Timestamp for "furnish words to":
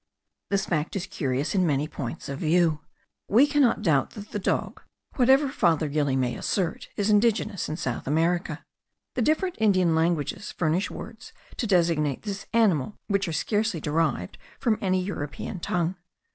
10.53-11.67